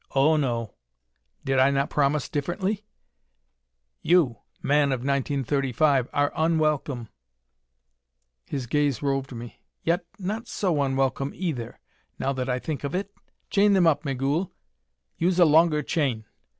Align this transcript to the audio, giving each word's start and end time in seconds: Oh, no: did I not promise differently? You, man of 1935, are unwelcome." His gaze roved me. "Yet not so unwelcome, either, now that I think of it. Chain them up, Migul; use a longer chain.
Oh, 0.15 0.35
no: 0.35 0.73
did 1.45 1.59
I 1.59 1.69
not 1.69 1.91
promise 1.91 2.27
differently? 2.27 2.87
You, 4.01 4.37
man 4.63 4.87
of 4.91 5.01
1935, 5.01 6.07
are 6.11 6.31
unwelcome." 6.35 7.09
His 8.47 8.65
gaze 8.65 9.03
roved 9.03 9.31
me. 9.31 9.61
"Yet 9.83 10.03
not 10.17 10.47
so 10.47 10.81
unwelcome, 10.81 11.33
either, 11.35 11.79
now 12.17 12.33
that 12.33 12.49
I 12.49 12.57
think 12.57 12.83
of 12.83 12.95
it. 12.95 13.13
Chain 13.51 13.73
them 13.73 13.85
up, 13.85 14.03
Migul; 14.03 14.51
use 15.19 15.37
a 15.37 15.45
longer 15.45 15.83
chain. 15.83 16.25